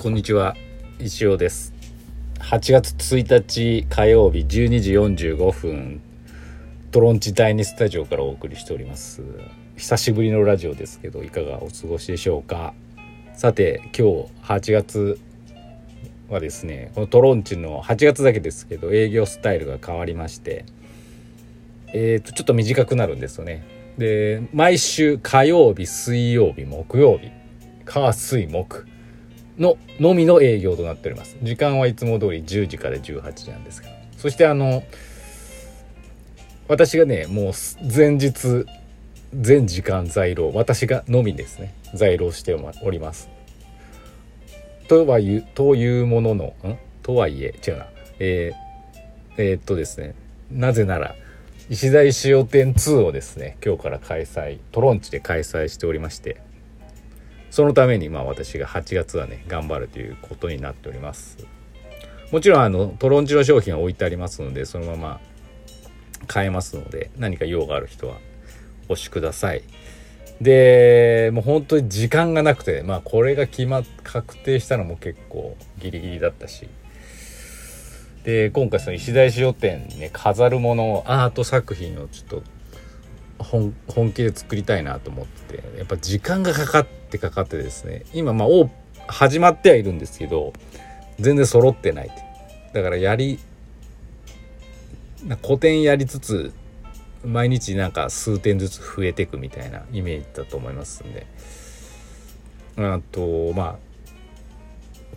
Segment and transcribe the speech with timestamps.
[0.00, 0.56] こんにちは。
[0.98, 1.74] 石尾です。
[2.38, 6.00] 8月1日火曜日12時45分
[6.90, 9.22] トロンチ第2スタジオからお送りしております。
[9.76, 12.72] 久しぶりのラジオですけどいかがお過ごしでしょうか？
[13.34, 15.20] さて今日8月
[16.30, 20.64] はですねこのトロンチの8月だけですけど営業スタイルが変わりまして
[21.88, 23.66] えー、とちょっと短くなるんですよね。
[23.98, 27.30] で毎週火曜日水曜日木曜日
[27.84, 28.86] 火水木。
[29.60, 31.36] ののみの営業となっております。
[31.42, 33.94] 時間はいつも通り10時から18時なんですけど。
[34.16, 34.82] そしてあの
[36.66, 37.52] 私がねもう
[37.94, 38.66] 前日
[39.38, 41.74] 全時間在労私がのみですね。
[41.94, 43.28] 在労しております。
[44.88, 46.78] とはいうというもののん？
[47.02, 47.86] とはいえ違うな。
[48.18, 50.14] えー、えー、っとですね。
[50.50, 51.14] なぜなら
[51.68, 56.40] 石田石尾店2をですね今日から開催トロンチで開催しておりまして。
[57.50, 61.38] そのためにまあ私が8月はね頑張るということになっております。
[62.30, 65.20] もちろんあのトロンチの商品は置いてありますのでそのまま
[66.28, 68.18] 買えますので何か用がある人は
[68.88, 69.62] お越しください。
[70.40, 76.68] でもう本当に時間がなくてまあこれが決まっ確定したのも結構ギリギリだったし。
[78.24, 82.42] で今回その石田石予店にね飾るものアート作品をちょっと
[83.38, 88.48] 本本気で作りたいなと思っててやっぱ時間がかかってかかってですね今まあ
[89.06, 90.52] 始まってはいるんですけど
[91.18, 92.10] 全然揃ってない
[92.72, 93.38] だからやり
[95.42, 96.52] 古典やりつつ
[97.24, 101.26] 毎日なんか数点ずつ増えていくみたいなイメージだと思いますんで。
[102.76, 103.78] あとまあ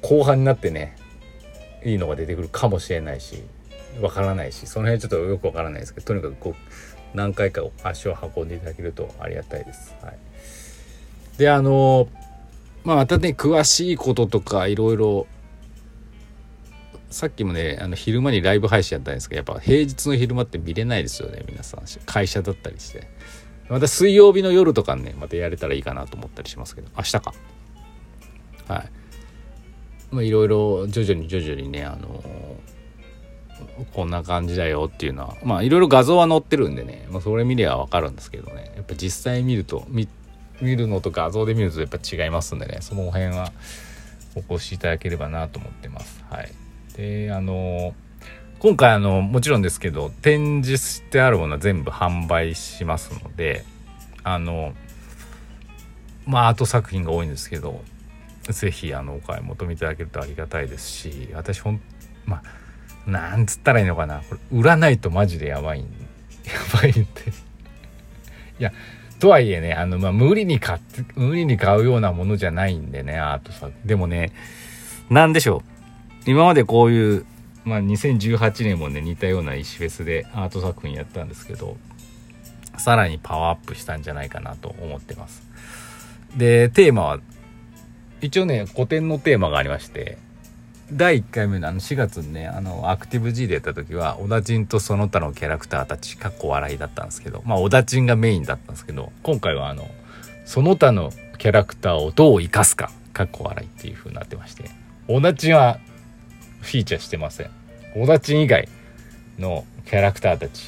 [0.01, 0.97] 後半になってね
[1.85, 3.43] いいのが出てくるかもしれないし
[4.01, 9.95] わからないしその辺ちょっとよくわからないですけどとにかくこう何回か足を運んでいただけるとありがたいです。
[10.01, 10.17] はい、
[11.37, 12.07] であの
[12.83, 15.27] まあまたね詳しいこととかいろいろ
[17.13, 21.81] さっきもねあの昼間にライブ配信やったんですけどやっぱ平日の昼間って見れないですよね皆さん。
[22.05, 23.07] 会社だったりして。
[23.69, 26.89] また水曜日の夜とかねまたやれたらいいかなと思ったりしますけど。
[26.97, 27.33] 明日か。
[28.67, 28.89] はい。
[30.11, 32.23] まあいろいろ徐々に徐々にねあの
[33.93, 38.73] こんな感じだよっていうのはまあいろいろ画像は載ってるんでね、まあ、それ見れば分かるんですけどね。
[38.75, 40.07] やっぱ実際見ると見
[40.61, 42.77] 見るのと画像で見るとやっぱ違いますんでね。
[42.81, 43.51] その辺は
[44.35, 46.23] お越しいただければなと思ってます。
[46.29, 46.51] はい。
[46.95, 47.93] であの
[48.59, 53.65] 今回あのもちろんですけど展示してあるものは全部販売しますので
[54.23, 54.73] あの
[56.25, 57.81] まあアート作品が多いんですけど
[58.43, 61.81] 是非あのお買い求めいただけるとありがたいですし私ほん
[62.25, 62.41] ま
[63.07, 64.21] あなんつったらいいのかな。
[64.21, 65.85] これ売らないとマジでやばいや
[66.81, 67.03] ばいってい
[68.59, 68.71] や
[69.23, 74.33] とはいえねあのまあ無理に買って無理に買うようなものじゃないんでねアート作でもね
[75.09, 75.63] 何でしょ
[76.25, 76.29] う。
[76.29, 77.25] 今までこういう
[77.63, 81.77] まあ2018年もね似たような石フェスでアート作品やったんですけど
[82.77, 85.41] さらにパワーアップしたんじゃないかなと思ってます。
[86.35, 87.19] でテーマは
[88.19, 90.17] 一応ね古典のテーマがありまして
[90.91, 99.89] 第1回目のあの4月にねあのアクティブ G でやった時は小田陣とその他のキャラクターたちかっこ笑いだったんですけどまあ小田陣がメインだったんですけど今回はあの
[100.45, 104.69] その他のキャラクターをどう生かすかかっこ笑いっていう風になってまして
[105.07, 105.79] 小田陣は
[106.61, 107.63] フィーチャーしてません。
[107.95, 108.67] 小田陣以外
[109.37, 110.63] のキャラクターたち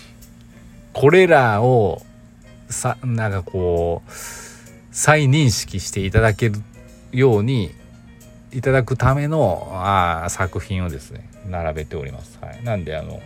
[0.93, 2.03] これらを
[2.69, 4.11] さなんかこう
[4.91, 6.61] 再認識していただける
[7.11, 7.71] ように
[8.55, 12.39] いただくためのあ作品をですね並べております。
[12.41, 13.21] はい、なんであの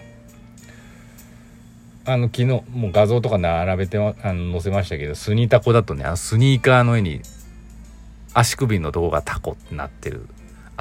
[2.05, 7.21] あの昨日もう画像とか並べてあの載せましたけどスニータコだとねあのスニーカーの絵に
[8.33, 10.27] 足首のとこがタコってなってる。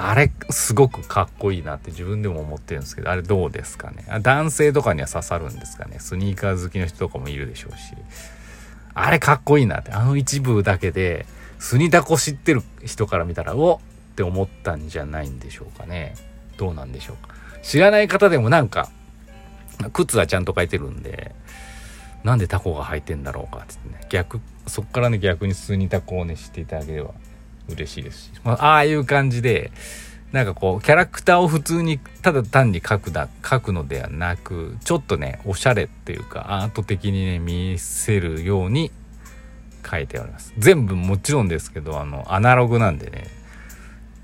[0.01, 4.05] あれすごくかっこいいなって自分でも思ってるんですけどあれどうですかね。
[4.21, 5.97] 男性とかには刺さるんですかね。
[5.99, 7.93] スニーカー好きの人とかもいるでしょうし。
[8.95, 9.91] あれかっこいいなって。
[9.91, 11.25] あの一部だけで
[11.59, 13.81] スニタコ知ってる人から見たらお
[14.19, 16.13] って思ったんじゃないんでしょうかね。
[16.57, 17.33] どうなんでしょうか。
[17.63, 18.89] 知らない方でもなんか
[19.93, 21.33] 靴はちゃんと書いてるんで
[22.25, 24.05] なんでタコが履いてんだろうかってね。
[24.09, 27.11] 逆そっからね逆に普通にタコをね知っていただければ
[27.69, 29.71] 嬉しいですし、まあ、ああいう感じで
[30.33, 38.91] なんかこうキャラクターを普通にただ単に描くだ描くのではなくちょっとねおしゃれっていうかアート的にね見せるように
[39.89, 40.53] 書いております。
[40.57, 43.38] 全部もちろんですけどあのアナログなんでね。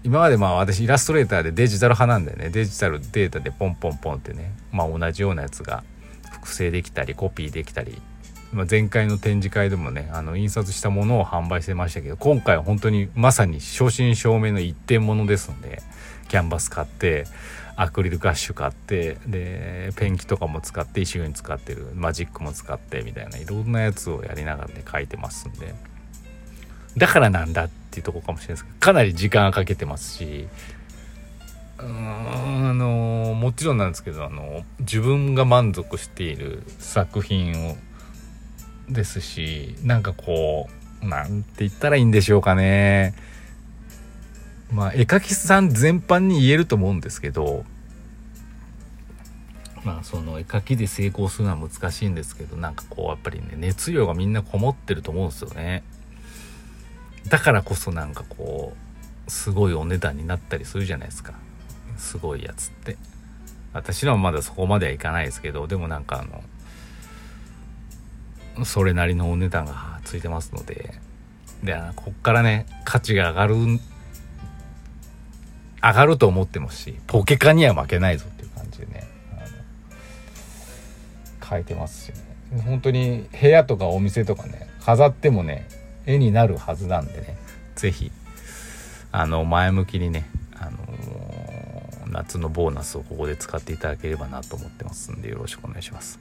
[0.05, 2.51] 今までまあ私イラストレーターでデジタル派なんでね。
[2.51, 4.53] デジタルデータでポンポンポンってね。
[4.71, 5.83] まあ同じようなやつが
[6.31, 7.99] 複製できたりコピーできたり。
[8.53, 15.81] まあ、前回の展示会でもねあの印刷したものを販売してましたけど今回は本当にまさに正真正銘の一点物ですので
[16.29, 17.25] キャンバス買って
[17.75, 25.73] アクリルガッシュ買ってでペンキとかも使って石に使ってるマジックも使ってみたいないろんなやつをやりながらね書いてますんで。
[26.95, 30.47] だからなんだっていうとこかもしれないですけどかなり時間かけてますし
[31.79, 37.77] うーんあのもちろんなんですけどあの自分が満足している作品を
[38.89, 40.69] ですしなんかこ
[41.03, 43.13] うなんて言ったらいいんでしょうかね。
[44.71, 47.63] まあ絵描きさん全般に言えると思うんですけど
[49.83, 55.83] まあその絵描きで成功するのは難しいんですけどなんかこうやっぱりね熱量がみんなこもってると思うんですよね。
[57.27, 58.73] だからこそなんかこ
[59.27, 61.33] うすごいお値段になったりするじゃないですか。
[61.97, 62.97] すごいやつって。
[63.73, 66.25] 私のはまだそこまではいかないですけどでもなんかあ
[68.57, 70.93] のそれなりのお値段がついてますので。
[71.63, 73.55] でこっからね価値が上がる
[75.81, 79.07] 上がると思ってますしポケカには負けないぞっていう感じでね
[81.47, 82.61] 書いてますしね。
[82.65, 85.67] 本当に部屋とかお店とかね飾ってもね
[86.05, 87.37] 絵になるはずなんでね
[87.75, 88.11] 是非
[89.11, 90.71] あの前向きにねあの
[92.11, 96.19] 夏のボーナスをここで使っていただければなと思ってますんでよろしくお願いします。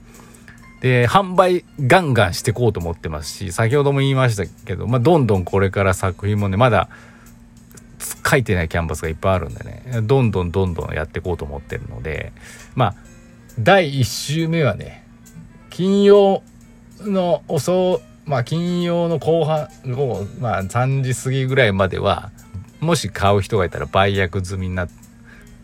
[0.81, 6.91] で販売ガンガンしていこうと思ってますし先ほども言いましたけど、まあ、どんどんこれから作品もねまだ
[8.29, 12.33] 書いてないキャンバスがいっぱいあるんでねどんどんどんどんやっていこうと思ってるので
[12.75, 12.95] まあ
[13.59, 15.07] 第1週目はね
[15.71, 16.43] 金曜
[17.01, 22.31] の遅まあ金曜の後半午後まあ3時過ぎぐらいまでは
[22.81, 24.89] もし買う人がいたら売約済みにな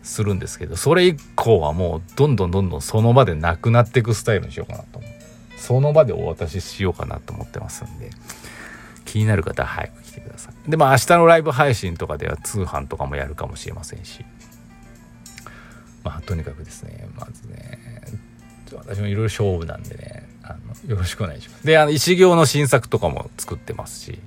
[0.03, 5.11] するんですけどそれ以降はもうどんどんどんどんその場でなくなっていくスタイルにしようかなと思う。
[5.57, 8.09] その場でお渡ししようかなと思ってますんで。
[9.11, 10.71] 気になる方は早く来てください。
[10.71, 14.23] でまあ明日のライブ配信とかでは通販とかもやるかもしれませんし。
[16.03, 17.77] まあとにかくですねまずね。
[18.75, 21.65] 私もいろいろ勝負なんでねあのよろしくお願いします。
[21.65, 24.19] であの石行の新作とかも作ってますし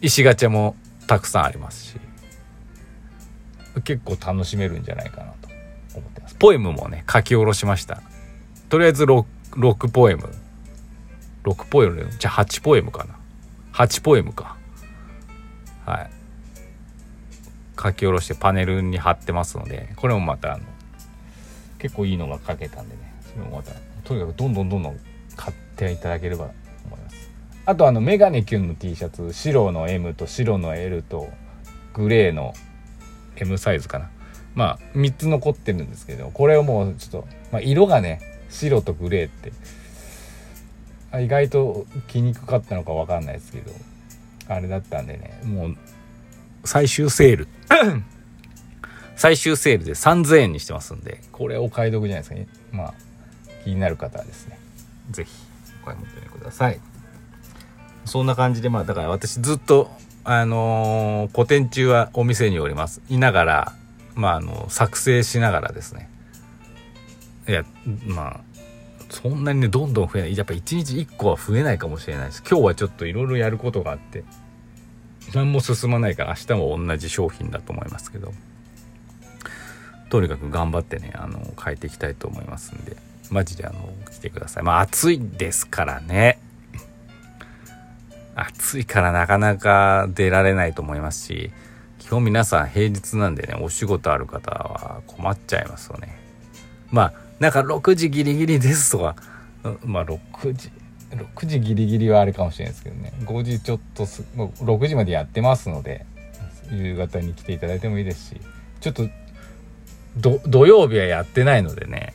[0.00, 0.76] 石ガチャも
[1.06, 1.96] たくさんありますし
[3.84, 5.48] 結構楽しめるんじゃないかなと
[5.94, 6.34] 思ってます。
[6.34, 8.02] ポエムもね書き下ろしました。
[8.68, 10.28] とりあえず 6, 6ポエム。
[11.44, 12.08] 6ポエム？
[12.18, 13.18] じゃあ8ポエムかな。
[13.72, 14.56] 8ポエムか。
[15.86, 16.10] はい。
[17.80, 20.64] 書き下ろしてパネルに貼ってますのでこれもまたあの
[21.78, 23.14] 結構いいのが書けたんでね。
[23.20, 23.72] それもまた
[24.04, 25.00] とにかくどんどんどんどん
[25.36, 26.52] 買っていただければと
[26.86, 27.30] 思います。
[27.66, 31.28] あとあのメガネキュンの T シャツ白の M と白の L と
[31.94, 32.54] グレーの
[33.36, 34.10] M サイズかな。
[34.54, 38.20] まあ3つ残ってるんですけどこれをもうちょっと、まあ、色がね
[38.50, 39.52] 白とグレーって
[41.22, 43.70] 意外と着にくかったのか分かんないですけど
[44.48, 45.76] あれだったんでねもう
[46.64, 47.48] 最終セール。
[49.18, 52.46] 最終セールで3000円にしてますんでこれお買い得じゃないですかね。
[52.70, 52.94] まあ
[53.64, 54.58] 気になる方はですね。
[55.10, 55.30] 是非
[55.82, 56.80] お買い求めください。
[58.04, 59.90] そんな感じでまあだから私ずっと
[60.22, 63.02] あのー、古典中はお店におります。
[63.08, 63.72] いながら
[64.14, 66.08] まああの作成しながらですね。
[67.48, 67.64] いや
[68.06, 68.40] まあ
[69.10, 70.36] そんなにねどんどん増えない。
[70.36, 72.44] やっぱ1日1個は増えないかもしれないです。
[72.48, 74.22] 今日はちょっといろいろやることがあって
[75.34, 78.32] 何も進まないから明日も同じ商品だと思いますけど。
[80.08, 82.96] とにかく頑張ってねあの変えていきたいと思いますんで
[83.30, 84.62] マジであの来てください。
[84.62, 86.40] まあ暑いですからね。
[88.34, 91.50] 暑いからなかなか出られないと思いますし
[91.98, 96.16] 基本皆さん平日なんでねお仕事ある方は困っちゃいますよね。
[96.90, 99.16] まあなんか6時ギリギリですとか
[99.84, 100.18] まあ6
[100.54, 100.70] 時
[101.10, 103.12] 6時ギリギリはあれかもしれないですけどね。
[103.24, 106.06] 5時ちょっとす6時までやってますので
[106.70, 108.40] 夕方に来ていただいてもいいですし
[108.80, 109.08] ちょっと
[110.16, 112.14] 土曜日はやってないのでね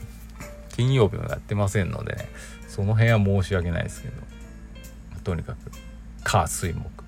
[0.70, 2.30] 金曜日もやってませんのでね
[2.68, 4.16] その辺は申し訳ないですけど
[5.24, 5.72] とにかく
[6.24, 7.04] 火水木。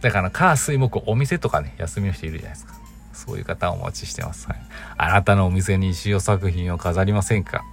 [0.00, 2.74] だから火水木お店とかね休みの人いるじゃないですか。
[3.12, 4.60] そういう方をお待ちしてます、はい、
[4.96, 7.64] あなたのお店に石尾作品を飾りませんか？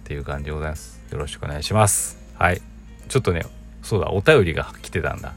[0.00, 1.00] っていう感じでございます。
[1.12, 2.18] よろしくお願いします。
[2.34, 2.60] はい。
[3.08, 3.46] ちょっとね
[3.82, 5.34] そうだお便りが来てたんだ。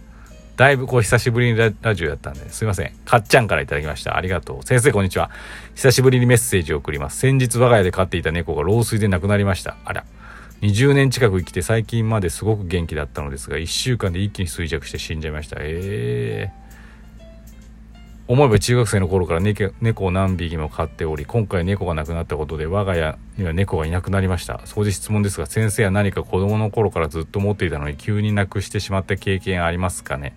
[0.58, 2.94] だいぶこう久しぶりにラジオやったんですいません。
[3.06, 4.16] かっちゃんからいただきました。
[4.16, 4.64] ありがとう。
[4.64, 5.30] 先生こんにちは。
[5.76, 7.20] 久しぶりにメッセージを送ります。
[7.20, 9.78] 先日我が家で飼っていた猫が老衰で亡くなりました。
[9.84, 10.06] あら。
[10.62, 16.50] 20年近く生きて最近まですごく元気だったのですが1週間で一気に衰弱して死んじゃいましたえ
[18.28, 24.62] 思えば中学生の頃から猫を何匹も飼っており今回猫が亡くなったことで我が家には猫がいなくなりました。
[24.66, 30.36] そこで質問ですが先生は何か子供の頃からずっと持っていたのに急に亡くしてしまった経験ありますかね。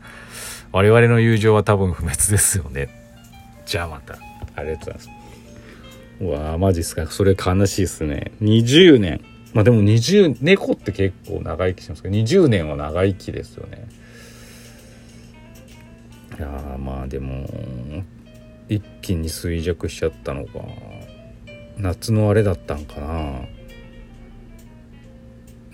[0.70, 2.90] 我々の友情は多分不滅ですよね。
[3.64, 4.18] じゃあまた。
[4.54, 5.10] ありがとうございます。
[6.20, 7.06] うわーマジっすか。
[7.06, 8.32] それ悲しいっすね。
[8.42, 9.24] 20年。
[9.54, 13.88] まあでも20猫って結構長生きしますけど20年は長生きですよね。
[16.38, 17.46] いやまあでも
[18.68, 20.60] 一気に衰弱しちゃったのか。
[21.78, 23.40] 夏のあれだったんかな。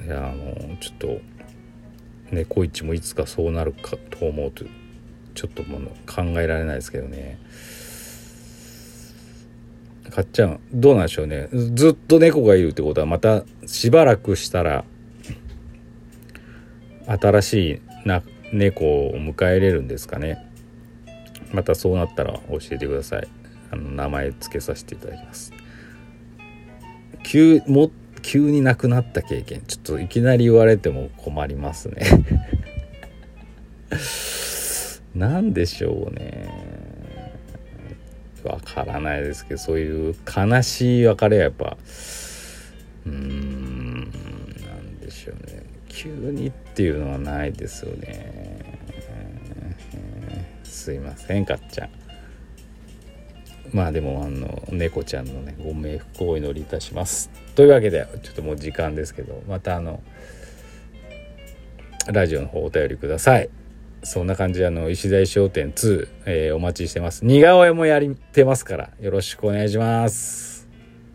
[0.05, 1.21] いやもうちょっと
[2.31, 4.65] 猫市もいつかそうなるかと思うと
[5.35, 7.39] ちょっともう考えられないですけどね。
[10.11, 11.49] かっちゃんどうなんでしょうね。
[11.53, 14.85] ずっと猫がいるってことはまたしばらくしたら
[17.07, 20.51] 新しいな猫を迎えれるんですかね。
[21.53, 23.29] またそうなったら教えてください。
[23.71, 25.53] あの名前付けさせていただきます。
[27.23, 27.91] 急も
[28.23, 29.63] 急に亡くなった経験。
[29.63, 32.03] ちょっといきなり言われても困りますね。
[35.15, 36.49] 何でしょうね。
[38.45, 41.79] わからないですけどそういう悲しい別れはやっぱ
[43.07, 45.63] うーんなんでしょうね。
[45.89, 48.44] 急にっていうのはないですよね。
[50.75, 51.89] すいませんかっちゃん。
[53.73, 57.31] まあでもあの猫ちゃんのねご冥福をお祈りいたします。
[57.55, 60.03] というわけでちょっともう時間ですけどまたあの
[62.13, 63.49] ラジオの方お便りください。
[64.03, 67.25] そんな感じであの石台商店2、えー、お待ちしてます。
[67.25, 70.54] 似顔絵もやりてますからよろしくお願いします。